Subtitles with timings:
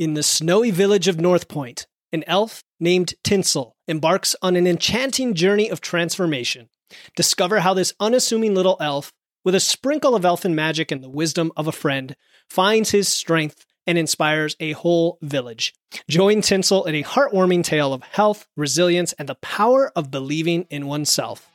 [0.00, 5.34] In the snowy village of North Point, an elf named Tinsel embarks on an enchanting
[5.34, 6.70] journey of transformation.
[7.16, 9.12] Discover how this unassuming little elf,
[9.44, 12.16] with a sprinkle of elfin magic and the wisdom of a friend,
[12.48, 15.74] finds his strength and inspires a whole village.
[16.08, 20.86] Join Tinsel in a heartwarming tale of health, resilience, and the power of believing in
[20.86, 21.50] oneself.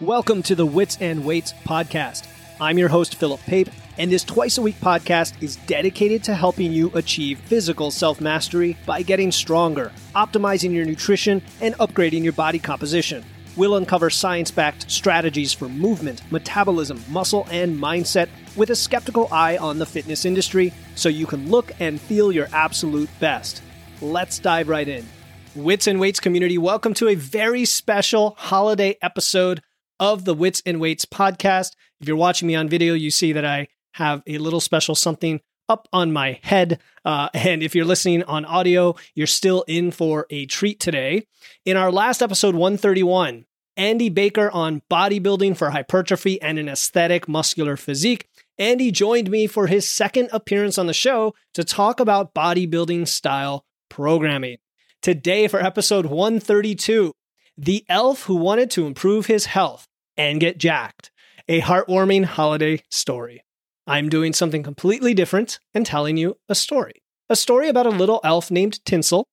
[0.00, 2.26] Welcome to the Wits and Weights podcast.
[2.58, 3.68] I'm your host, Philip Pape,
[4.00, 8.74] and this twice a week podcast is dedicated to helping you achieve physical self mastery
[8.86, 13.22] by getting stronger, optimizing your nutrition, and upgrading your body composition.
[13.58, 19.58] We'll uncover science backed strategies for movement, metabolism, muscle, and mindset with a skeptical eye
[19.58, 23.62] on the fitness industry so you can look and feel your absolute best.
[24.00, 25.06] Let's dive right in.
[25.54, 29.60] Wits and Weights community, welcome to a very special holiday episode
[29.98, 31.72] of the Wits and Weights podcast.
[32.00, 35.40] If you're watching me on video, you see that I have a little special something
[35.68, 36.80] up on my head.
[37.04, 41.26] Uh, and if you're listening on audio, you're still in for a treat today.
[41.64, 47.76] In our last episode 131, Andy Baker on bodybuilding for hypertrophy and an aesthetic muscular
[47.76, 48.26] physique.
[48.58, 53.64] Andy joined me for his second appearance on the show to talk about bodybuilding style
[53.88, 54.58] programming.
[55.00, 57.14] Today, for episode 132,
[57.56, 59.86] the elf who wanted to improve his health
[60.16, 61.10] and get jacked
[61.48, 63.42] a heartwarming holiday story.
[63.90, 67.02] I'm doing something completely different and telling you a story.
[67.28, 69.26] A story about a little elf named Tinsel,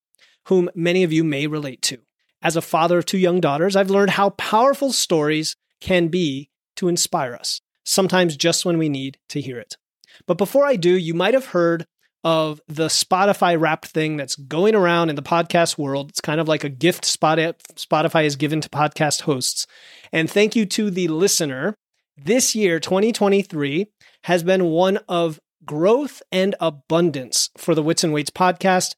[0.48, 2.00] whom many of you may relate to.
[2.42, 6.88] As a father of two young daughters, I've learned how powerful stories can be to
[6.88, 9.78] inspire us, sometimes just when we need to hear it.
[10.26, 11.86] But before I do, you might have heard
[12.24, 16.10] of the Spotify wrapped thing that's going around in the podcast world.
[16.10, 19.68] It's kind of like a gift Spotify has given to podcast hosts.
[20.12, 21.76] And thank you to the listener
[22.18, 23.92] this year, 2023,
[24.28, 28.94] has been one of growth and abundance for the Wits and Weights podcast.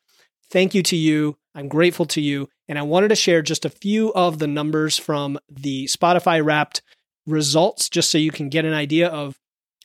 [0.49, 1.37] Thank you to you.
[1.53, 2.49] I'm grateful to you.
[2.67, 6.81] And I wanted to share just a few of the numbers from the Spotify wrapped
[7.27, 9.37] results, just so you can get an idea of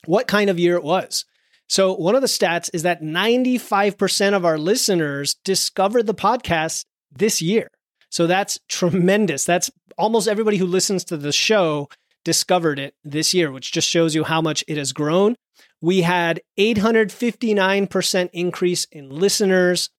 [0.05, 1.25] what kind of year it was.
[1.67, 7.39] So, one of the stats is that 95% of our listeners discovered the podcast this
[7.39, 7.69] year.
[8.09, 9.45] So, that's tremendous.
[9.45, 11.87] That's almost everybody who listens to the show
[12.25, 15.35] discovered it this year, which just shows you how much it has grown.
[15.79, 19.89] We had 859% increase in listeners,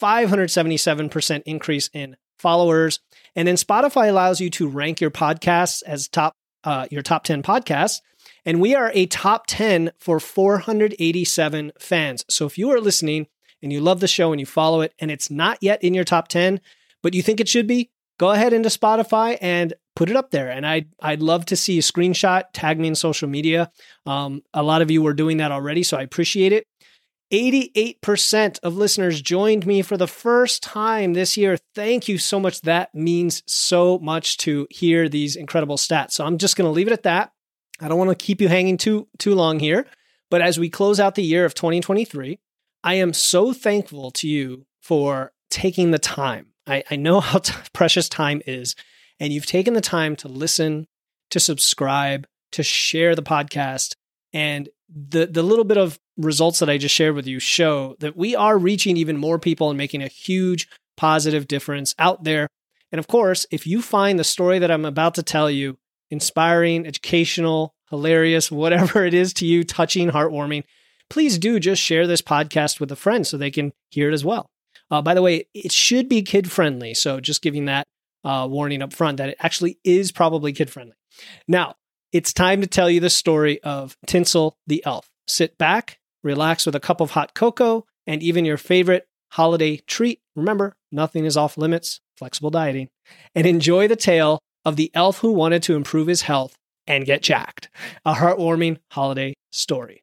[0.00, 3.00] 577% increase in followers.
[3.34, 6.34] And then Spotify allows you to rank your podcasts as top
[6.64, 8.00] uh, your top 10 podcasts.
[8.44, 12.24] And we are a top 10 for 487 fans.
[12.28, 13.28] So if you are listening
[13.62, 16.04] and you love the show and you follow it and it's not yet in your
[16.04, 16.60] top 10,
[17.02, 20.48] but you think it should be, go ahead into Spotify and put it up there.
[20.48, 23.68] And I'd, I'd love to see a screenshot, tag me in social media.
[24.06, 26.64] Um, a lot of you were doing that already, so I appreciate it.
[27.32, 31.58] 88% of listeners joined me for the first time this year.
[31.74, 32.60] Thank you so much.
[32.60, 36.12] That means so much to hear these incredible stats.
[36.12, 37.32] So I'm just going to leave it at that.
[37.80, 39.84] I don't want to keep you hanging too too long here,
[40.30, 42.38] but as we close out the year of 2023,
[42.84, 46.46] I am so thankful to you for taking the time.
[46.68, 48.76] I, I know how t- precious time is
[49.20, 50.86] and you've taken the time to listen,
[51.30, 53.94] to subscribe, to share the podcast,
[54.32, 58.16] and the the little bit of results that I just shared with you show that
[58.16, 62.48] we are reaching even more people and making a huge positive difference out there.
[62.90, 65.78] And of course, if you find the story that I'm about to tell you
[66.10, 70.64] inspiring, educational, hilarious, whatever it is to you, touching, heartwarming,
[71.10, 74.24] please do just share this podcast with a friend so they can hear it as
[74.24, 74.50] well.
[74.90, 76.94] Uh, by the way, it should be kid friendly.
[76.94, 77.86] So just giving that
[78.24, 80.94] uh, warning up front that it actually is probably kid friendly.
[81.46, 81.74] Now,
[82.12, 85.08] it's time to tell you the story of Tinsel the Elf.
[85.26, 90.20] Sit back, relax with a cup of hot cocoa, and even your favorite holiday treat.
[90.34, 92.88] Remember, nothing is off limits, flexible dieting,
[93.34, 96.56] and enjoy the tale of the elf who wanted to improve his health
[96.86, 97.68] and get jacked.
[98.04, 100.02] A heartwarming holiday story.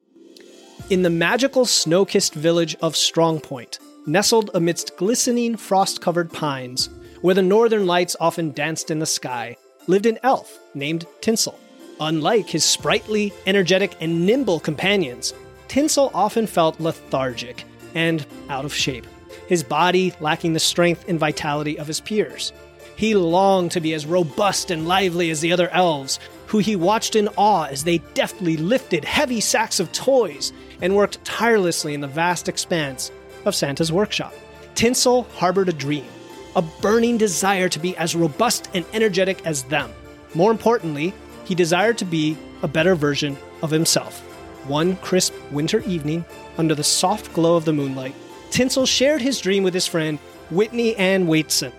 [0.89, 6.89] In the magical snow kissed village of Strongpoint, nestled amidst glistening frost covered pines,
[7.25, 9.57] where the northern lights often danced in the sky,
[9.87, 11.59] lived an elf named Tinsel.
[11.99, 15.33] Unlike his sprightly, energetic, and nimble companions,
[15.67, 17.63] Tinsel often felt lethargic
[17.95, 19.07] and out of shape,
[19.47, 22.53] his body lacking the strength and vitality of his peers.
[22.95, 27.15] He longed to be as robust and lively as the other elves, who he watched
[27.15, 32.07] in awe as they deftly lifted heavy sacks of toys and worked tirelessly in the
[32.07, 33.11] vast expanse
[33.45, 34.35] of Santa's workshop.
[34.75, 36.05] Tinsel harbored a dream
[36.55, 39.91] a burning desire to be as robust and energetic as them.
[40.33, 41.13] More importantly,
[41.45, 44.21] he desired to be a better version of himself.
[44.67, 46.25] One crisp winter evening,
[46.57, 48.15] under the soft glow of the moonlight,
[48.49, 50.17] Tinsel shared his dream with his friend,
[50.49, 51.71] Whitney Ann Waitson.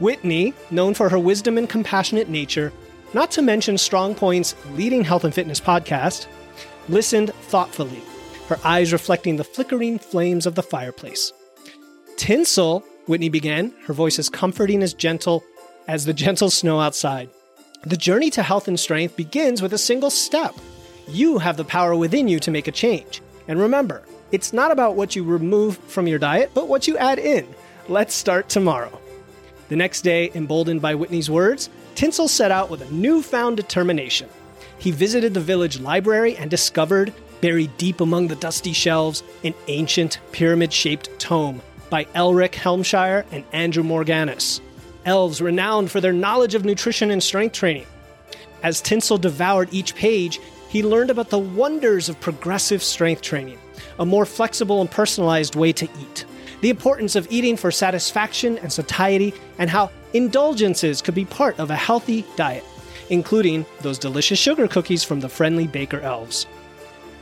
[0.00, 2.72] Whitney, known for her wisdom and compassionate nature,
[3.14, 6.26] not to mention Strong Point's leading health and fitness podcast,
[6.88, 8.02] listened thoughtfully,
[8.48, 11.32] her eyes reflecting the flickering flames of the fireplace.
[12.16, 15.42] Tinsel, Whitney began, her voice as comforting as gentle
[15.88, 17.28] as the gentle snow outside.
[17.84, 20.54] The journey to health and strength begins with a single step.
[21.08, 23.20] You have the power within you to make a change.
[23.48, 27.18] And remember, it's not about what you remove from your diet, but what you add
[27.18, 27.46] in.
[27.88, 29.00] Let's start tomorrow.
[29.68, 34.28] The next day, emboldened by Whitney's words, Tinsel set out with a newfound determination.
[34.78, 40.20] He visited the village library and discovered, buried deep among the dusty shelves, an ancient
[40.30, 41.60] pyramid shaped tome
[41.92, 44.62] by Elric Helmshire and Andrew Morganis,
[45.04, 47.84] elves renowned for their knowledge of nutrition and strength training.
[48.62, 50.40] As Tinsel devoured each page,
[50.70, 53.58] he learned about the wonders of progressive strength training,
[53.98, 56.24] a more flexible and personalized way to eat,
[56.62, 61.70] the importance of eating for satisfaction and satiety, and how indulgences could be part of
[61.70, 62.64] a healthy diet,
[63.10, 66.46] including those delicious sugar cookies from the friendly baker elves.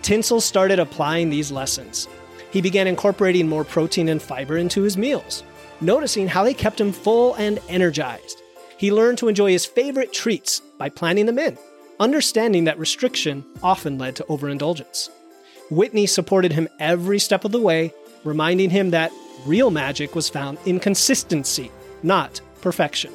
[0.02, 2.06] Tinsel started applying these lessons.
[2.50, 5.44] He began incorporating more protein and fiber into his meals
[5.81, 8.43] noticing how they kept him full and energized.
[8.76, 11.58] He learned to enjoy his favorite treats by planning them in,
[11.99, 15.11] understanding that restriction often led to overindulgence.
[15.70, 17.93] Whitney supported him every step of the way,
[18.25, 19.12] reminding him that
[19.46, 21.70] real magic was found in consistency,
[22.03, 23.12] not perfection.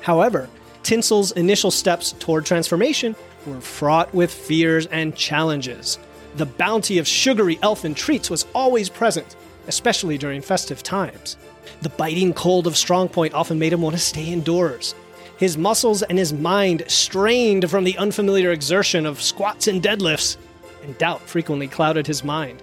[0.00, 0.48] However,
[0.82, 3.16] Tinsel's initial steps toward transformation
[3.46, 5.98] were fraught with fears and challenges.
[6.36, 9.36] The bounty of sugary elfin treats was always present,
[9.68, 11.36] especially during festive times.
[11.82, 14.94] The biting cold of Strongpoint often made him want to stay indoors.
[15.36, 20.36] His muscles and his mind strained from the unfamiliar exertion of squats and deadlifts,
[20.82, 22.62] and doubt frequently clouded his mind.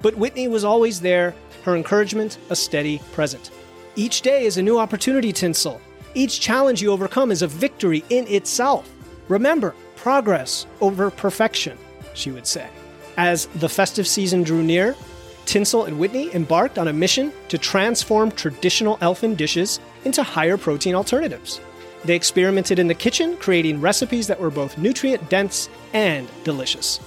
[0.00, 3.50] But Whitney was always there, her encouragement a steady present.
[3.94, 5.80] Each day is a new opportunity, Tinsel.
[6.14, 8.90] Each challenge you overcome is a victory in itself.
[9.28, 11.78] Remember, progress over perfection,
[12.14, 12.68] she would say.
[13.16, 14.96] As the festive season drew near,
[15.44, 20.94] Tinsel and Whitney embarked on a mission to transform traditional elfin dishes into higher protein
[20.94, 21.60] alternatives.
[22.04, 27.00] They experimented in the kitchen, creating recipes that were both nutrient dense and delicious.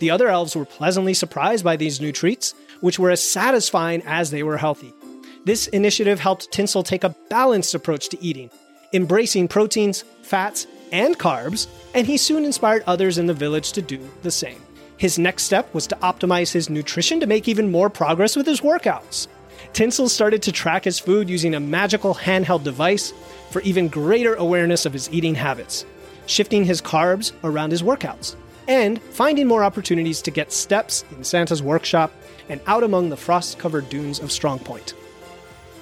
[0.00, 4.30] The other elves were pleasantly surprised by these new treats, which were as satisfying as
[4.30, 4.92] they were healthy.
[5.44, 8.50] This initiative helped Tinsel take a balanced approach to eating,
[8.92, 14.00] embracing proteins, fats, and carbs, and he soon inspired others in the village to do
[14.22, 14.60] the same.
[15.02, 18.60] His next step was to optimize his nutrition to make even more progress with his
[18.60, 19.26] workouts.
[19.72, 23.12] Tinsel started to track his food using a magical handheld device
[23.50, 25.84] for even greater awareness of his eating habits,
[26.26, 28.36] shifting his carbs around his workouts,
[28.68, 32.12] and finding more opportunities to get steps in Santa's workshop
[32.48, 34.94] and out among the frost covered dunes of Strongpoint.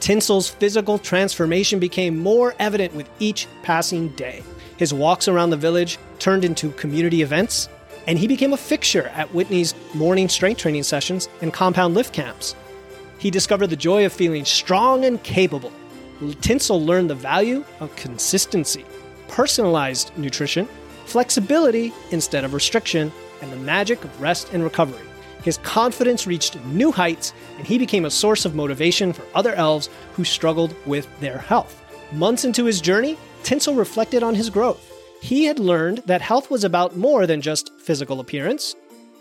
[0.00, 4.42] Tinsel's physical transformation became more evident with each passing day.
[4.78, 7.68] His walks around the village turned into community events,
[8.06, 12.54] and he became a fixture at Whitney's morning strength training sessions and compound lift camps.
[13.18, 15.72] He discovered the joy of feeling strong and capable.
[16.40, 18.84] Tinsel learned the value of consistency,
[19.28, 20.68] personalized nutrition,
[21.06, 23.12] flexibility instead of restriction,
[23.42, 25.04] and the magic of rest and recovery.
[25.42, 29.88] His confidence reached new heights, and he became a source of motivation for other elves
[30.14, 31.82] who struggled with their health.
[32.12, 34.89] Months into his journey, Tinsel reflected on his growth.
[35.20, 38.74] He had learned that health was about more than just physical appearance.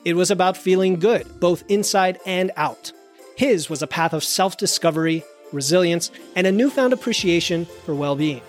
[0.06, 2.94] It was about feeling good, both inside and out.
[3.36, 8.41] His was a path of self discovery, resilience, and a newfound appreciation for well being.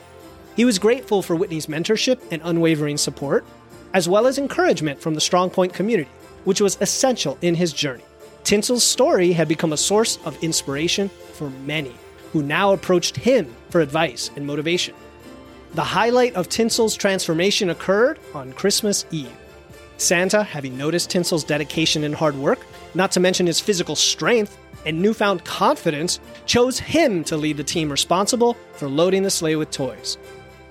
[0.54, 3.44] He was grateful for Whitney's mentorship and unwavering support,
[3.94, 6.10] as well as encouragement from the Strongpoint community,
[6.44, 8.04] which was essential in his journey.
[8.44, 11.94] Tinsel's story had become a source of inspiration for many,
[12.32, 14.94] who now approached him for advice and motivation.
[15.74, 19.30] The highlight of Tinsel's transformation occurred on Christmas Eve.
[19.98, 25.00] Santa, having noticed Tinsel's dedication and hard work, not to mention his physical strength and
[25.00, 30.18] newfound confidence, chose him to lead the team responsible for loading the sleigh with toys.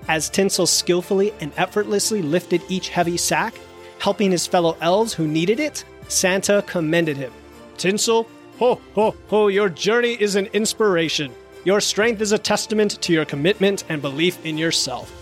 [0.09, 3.53] As Tinsel skillfully and effortlessly lifted each heavy sack,
[3.99, 7.31] helping his fellow elves who needed it, Santa commended him.
[7.77, 8.27] Tinsel,
[8.57, 11.33] ho, ho, ho, your journey is an inspiration.
[11.69, 15.13] Your strength is a testament to your commitment and belief in yourself.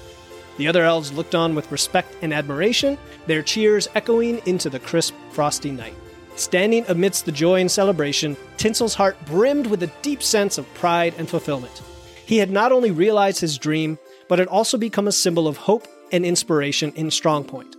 [0.56, 5.13] The other elves looked on with respect and admiration, their cheers echoing into the crisp,
[5.32, 5.94] frosty night.
[6.38, 11.13] Standing amidst the joy and celebration, Tinsel's heart brimmed with a deep sense of pride
[11.18, 11.82] and fulfillment.
[12.25, 14.00] He had not only realized his dream,
[14.30, 17.75] but had also become a symbol of hope and inspiration in Strongpoint.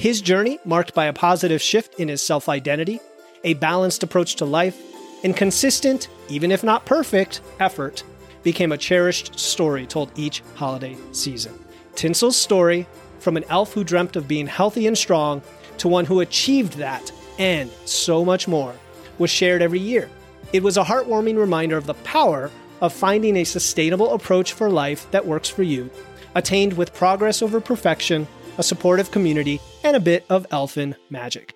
[0.00, 2.98] His journey, marked by a positive shift in his self identity,
[3.44, 4.76] a balanced approach to life,
[5.22, 8.02] and consistent, even if not perfect, effort,
[8.42, 11.52] became a cherished story told each holiday season.
[11.94, 12.86] Tinsel's story,
[13.18, 15.42] from an elf who dreamt of being healthy and strong
[15.78, 18.74] to one who achieved that and so much more,
[19.18, 20.08] was shared every year.
[20.52, 25.10] It was a heartwarming reminder of the power of finding a sustainable approach for life
[25.10, 25.90] that works for you,
[26.34, 31.54] attained with progress over perfection, a supportive community, and a bit of elfin magic.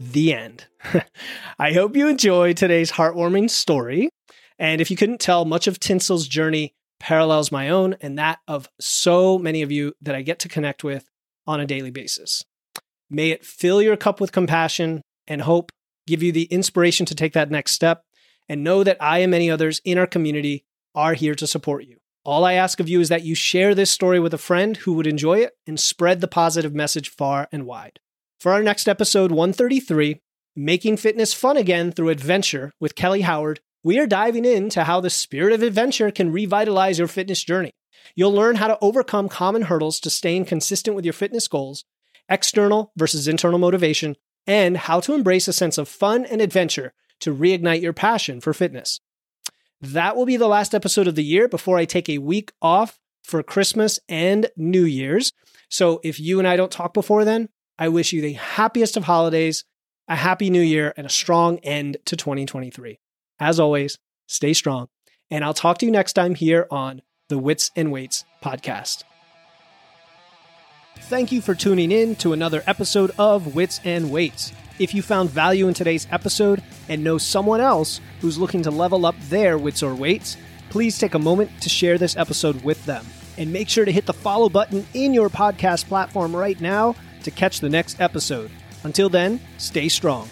[0.00, 0.64] The end.
[1.58, 4.08] I hope you enjoyed today's heartwarming story.
[4.58, 8.66] And if you couldn't tell, much of Tinsel's journey parallels my own and that of
[8.80, 11.04] so many of you that I get to connect with
[11.46, 12.42] on a daily basis.
[13.10, 15.70] May it fill your cup with compassion and hope,
[16.06, 18.04] give you the inspiration to take that next step,
[18.48, 20.64] and know that I and many others in our community
[20.94, 21.98] are here to support you.
[22.24, 24.94] All I ask of you is that you share this story with a friend who
[24.94, 28.00] would enjoy it and spread the positive message far and wide.
[28.40, 30.18] For our next episode 133,
[30.56, 35.10] Making Fitness Fun Again Through Adventure with Kelly Howard, we are diving into how the
[35.10, 37.72] spirit of adventure can revitalize your fitness journey.
[38.14, 41.84] You'll learn how to overcome common hurdles to staying consistent with your fitness goals,
[42.30, 44.16] external versus internal motivation,
[44.46, 48.54] and how to embrace a sense of fun and adventure to reignite your passion for
[48.54, 49.00] fitness.
[49.82, 52.98] That will be the last episode of the year before I take a week off
[53.22, 55.34] for Christmas and New Year's.
[55.68, 57.50] So if you and I don't talk before then,
[57.82, 59.64] I wish you the happiest of holidays,
[60.06, 63.00] a happy new year, and a strong end to 2023.
[63.38, 63.96] As always,
[64.26, 64.88] stay strong,
[65.30, 69.04] and I'll talk to you next time here on the Wits and Weights podcast.
[71.04, 74.52] Thank you for tuning in to another episode of Wits and Weights.
[74.78, 79.06] If you found value in today's episode and know someone else who's looking to level
[79.06, 80.36] up their wits or weights,
[80.68, 83.06] please take a moment to share this episode with them.
[83.38, 87.30] And make sure to hit the follow button in your podcast platform right now to
[87.30, 88.50] catch the next episode.
[88.84, 90.28] Until then, stay strong.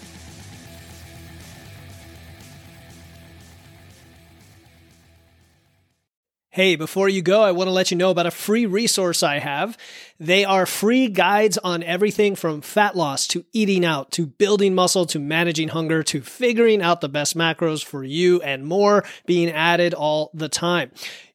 [6.51, 9.39] Hey, before you go, I want to let you know about a free resource I
[9.39, 9.77] have.
[10.19, 15.05] They are free guides on everything from fat loss to eating out to building muscle
[15.05, 19.93] to managing hunger to figuring out the best macros for you and more being added
[19.93, 20.91] all the time.